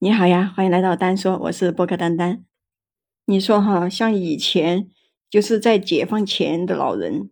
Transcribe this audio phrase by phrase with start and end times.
[0.00, 2.44] 你好呀，欢迎来到丹说，我是波克丹丹。
[3.26, 4.88] 你说哈，像以前
[5.30, 7.30] 就是在解放前的老人，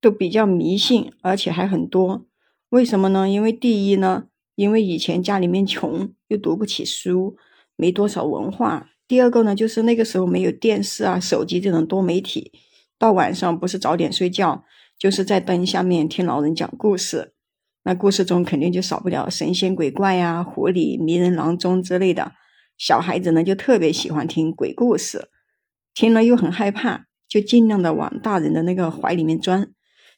[0.00, 2.26] 都比较迷信，而且还很多。
[2.70, 3.28] 为什么呢？
[3.28, 7.36] 因为第一呢，因为以前家里面穷，又读不起书，
[7.76, 8.90] 没多少文化。
[9.06, 12.52] 第二个呢，就是那个时候没有电视啊、手机这种多媒体，
[12.98, 14.64] 到晚上不是早点睡觉，
[14.96, 17.34] 就是在灯下面听老人讲故事。
[17.82, 22.32] 那故事中肯定就少不了神仙鬼怪呀、狐狸、迷人郎中之类的。
[22.76, 25.28] 小孩子呢就特别喜欢听鬼故事，
[25.94, 29.72] 听了又很害怕，就尽量的往大人的那个怀里面钻。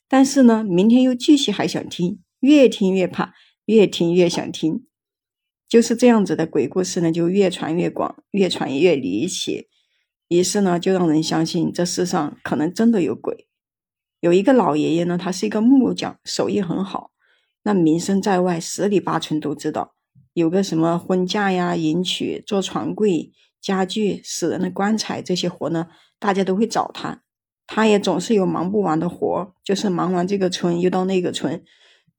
[0.08, 3.32] 但是呢，明天又继续还想听，越听越怕，
[3.66, 4.84] 越听越想听。
[5.68, 9.68] 就是这样子的鬼故事呢，就越传越广，越传越离奇。
[10.28, 13.46] 于是呢，就让人相信这世上可能真的有鬼。
[14.20, 17.11] 有一个老爷爷呢，他是一个木匠，手艺很好。
[17.64, 19.94] 那名声在外，十里八村都知道，
[20.32, 25.86] 有个什么婚嫁呀、迎娶、做床柜、家具、死人的棺材这些活呢，
[26.18, 27.22] 大家都会找他。
[27.66, 31.62] 他也总是有忙不完的活，就是忙完这个村又到那个村。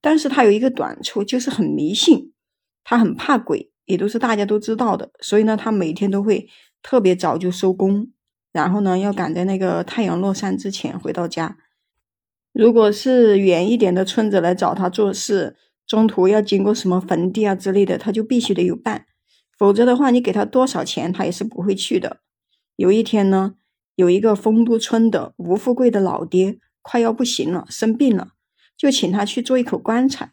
[0.01, 2.33] 但是他有一个短处，就是很迷信，
[2.83, 5.11] 他很怕鬼，也都是大家都知道的。
[5.19, 6.47] 所以呢，他每天都会
[6.81, 8.09] 特别早就收工，
[8.51, 11.57] 然后呢，要赶在那个太阳落山之前回到家。
[12.53, 19.05] 如果是远一点的村子来找他做事，中途要经过什么坟地啊之类的，他就必须得有伴，
[19.57, 22.17] 否则的话，你给他多少钱，他也是不会去的。
[22.75, 23.55] 有一天呢，
[23.95, 28.29] 有一个丰都村的吴富贵的老爹快要不行了，生病了，
[28.77, 30.31] 就请他去做一口棺材。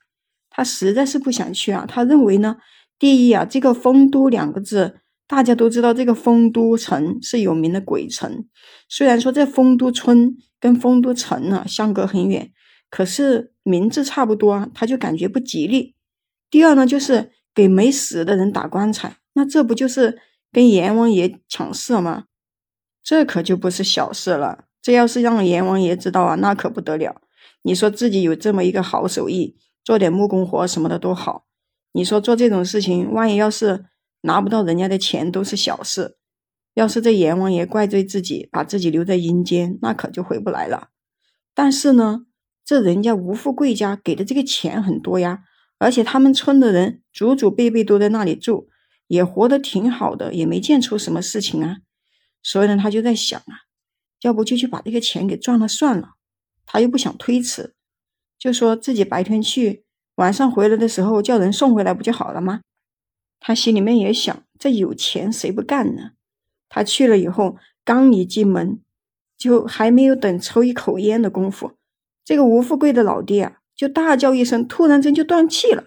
[0.50, 2.58] 他实在是不想去啊，他认为呢，
[2.98, 5.00] 第一啊，这个丰都两个字。
[5.30, 8.46] 大家都知道这个丰都城是有名的鬼城，
[8.88, 12.50] 虽然说这丰都村跟丰都城呢相隔很远，
[12.90, 15.94] 可是名字差不多，他就感觉不吉利。
[16.50, 20.18] 第二呢，就是给没死的人打棺材，那这不就是
[20.50, 22.24] 跟阎王爷抢事吗？
[23.04, 24.64] 这可就不是小事了。
[24.82, 27.22] 这要是让阎王爷知道啊，那可不得了。
[27.62, 31.46] 你说自己有这么一个好手艺，做点木工活什么的都好。
[31.92, 33.84] 你说做这种事情，万一要是……
[34.22, 36.16] 拿不到人家的钱都是小事，
[36.74, 40.88] 要是这阎王爷怪罪自己，把自己留在阴间，那可就回不来了。
[41.54, 42.26] 但是呢，
[42.64, 45.44] 这人家吴富贵家给的这个钱很多呀，
[45.78, 48.68] 而且他们村的人祖祖辈辈都在那里住，
[49.08, 51.78] 也活得挺好的，也没见出什么事情啊。
[52.42, 53.66] 所以呢，他就在想啊，
[54.22, 56.10] 要不就去把这个钱给赚了算了。
[56.64, 57.74] 他又不想推辞，
[58.38, 62.60] 就说自己白天去，晚上回来的时候叫人送回来不就好了吗？
[63.40, 66.10] 他心里面也想，这有钱谁不干呢？
[66.68, 68.78] 他去了以后，刚一进门，
[69.36, 71.72] 就还没有等抽一口烟的功夫，
[72.24, 75.86] 这个吴富贵的老爹啊，就大叫一声，突然间就断气了。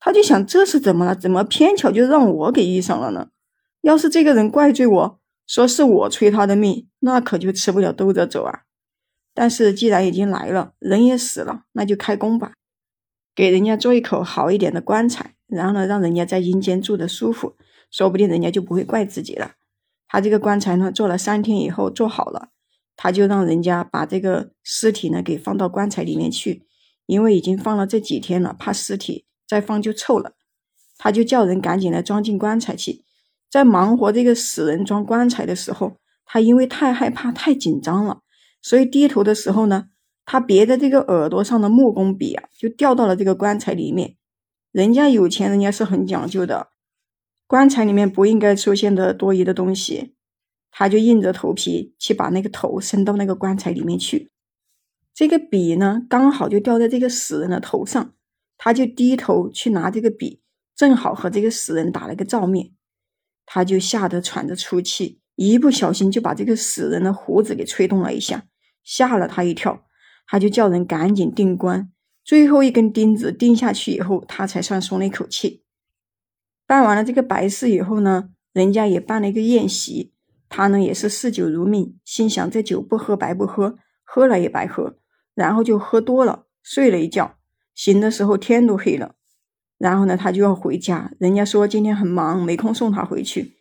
[0.00, 1.16] 他就想，这是怎么了？
[1.16, 3.30] 怎么偏巧就让我给遇上了呢？
[3.80, 8.60] 要是这个人怪罪我说是我催他的命，那可就吃不了兜着走啊。
[9.34, 12.54] 但是既然已经来了，人也死了，那就开工吧，
[13.34, 15.34] 给人家做一口好一点的棺材。
[15.48, 17.56] 然后呢，让人家在阴间住的舒服，
[17.90, 19.52] 说不定人家就不会怪自己了。
[20.06, 22.50] 他这个棺材呢，做了三天以后做好了，
[22.96, 26.66] 他就让人家把这个尸体呢给放到棺材里面去，
[27.06, 30.32] 因为已经放了这几天了，怕尸体再放就臭了。
[30.98, 33.04] 他就叫人赶紧来装进棺材去。
[33.50, 38.20] 在忙活这个死人装棺材的时候，他因为太害怕、太紧张了，
[38.60, 39.86] 所以低头的时候呢，
[40.26, 44.16] 他别的这个耳朵上的木工笔啊，就掉到了这个棺材里面。
[44.78, 46.68] 人家有钱，人家是很讲究的，
[47.48, 50.14] 棺材里面不应该出现的多余的东西，
[50.70, 54.30] 他就硬着头皮去把那个头伸到那个棺材里面去。
[55.12, 58.14] 这个笔呢，刚好就掉在这个死人的头上，
[58.56, 60.42] 他就低头去拿这个笔，
[60.76, 62.70] 正好和这个死人打了个照面，
[63.46, 68.46] 他就吓得喘着粗气，一不小心就把这个死人的胡子给吹动了一下，
[68.84, 69.84] 吓了他一跳，
[70.28, 71.90] 他就叫人赶紧定棺。
[72.28, 75.64] 最后一根钉子钉下去以后，他才算松了一口气。
[76.66, 80.12] 办完了这个白事以后呢，人家也办了一个宴席，
[80.50, 84.98] 他呢也是嗜酒如命，心想这酒不喝白不喝，喝了也白喝，
[85.34, 87.38] 然后就喝多了，睡了一觉，
[87.74, 89.14] 醒的时候天都黑了。
[89.78, 93.56] 然后呢，他就要回家，人家说今天很忙，没空送他回去。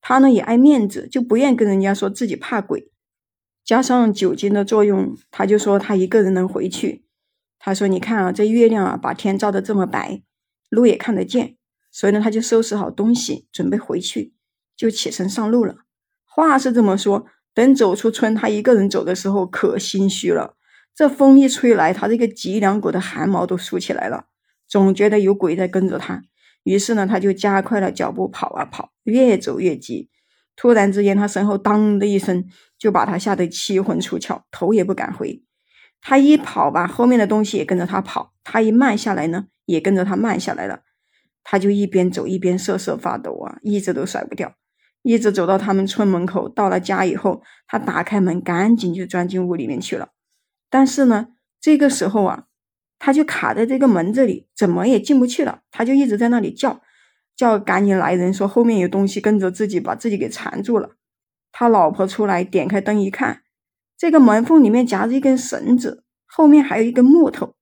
[0.00, 2.90] 他呢也爱面子，就不愿跟人家说自己怕鬼，
[3.62, 7.04] 加上酒精的作用，他就说他一个人能回去。
[7.66, 10.22] 他说：“你看啊，这月亮啊，把天照得这么白，
[10.68, 11.56] 路也看得见，
[11.90, 14.34] 所以呢，他就收拾好东西，准备回去，
[14.76, 15.78] 就起身上路了。
[16.24, 20.54] 话是这么说，等走出村，他一个人走的时候，可心虚了。
[20.94, 24.26] 这风一吹来，他这个脊梁骨的汗毛都竖起来了，
[24.68, 26.22] 总觉得有鬼在跟着他。
[26.62, 30.08] 于是呢，他就加快了脚步跑啊跑，越走越急。
[30.54, 32.44] 突然之间，他身后当的一声，
[32.78, 35.42] 就把他吓得七魂出窍，头也不敢回。
[36.08, 40.82] 他一跑吧，后面的东西也跟着他跑；他一慢下来呢，也跟着他慢下来了。
[41.42, 44.54] 他就一边走一边瑟瑟发抖啊，一直都甩不掉。
[45.02, 50.10] 一直走到他们村门口，到了家以后，他打开门，赶紧就钻进屋里面去了。
[50.70, 51.30] 但是呢，
[51.60, 52.44] 这个时候啊，
[53.00, 55.62] 他就卡在这个门这里，怎么也进不去了。
[55.72, 56.80] 他就一直在那里叫，
[57.34, 60.90] 叫赶紧来人，说后面有东西跟着自己，把自己给缠住了。
[61.50, 63.42] 他老婆出来点开灯一看，
[63.96, 67.54] 这个门缝里面夹着一根绳子，后面还有一根木头。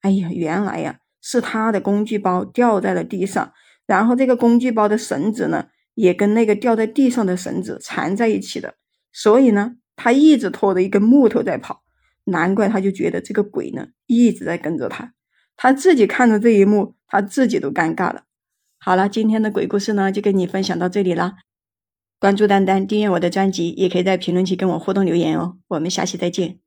[0.00, 3.52] 哎呀，原来呀，是他的工具包掉在了地上，
[3.86, 5.66] 然后这个工具包的绳子呢。
[6.00, 8.76] 也跟那个掉在地上的绳子缠在一起的，
[9.12, 11.82] 所以呢，他一直拖着一根木头在跑，
[12.26, 15.12] 难怪他就觉得这个鬼呢一直在跟着他，
[15.56, 18.22] 他自己看着这一幕，他自己都尴尬了。
[18.78, 21.32] 好了，今天的鬼故事呢就跟你分享到这里了，
[22.20, 26.58] 关注丹丹，订阅我的专辑，也可以在评论区跟我互动留言哦，我们下期再见。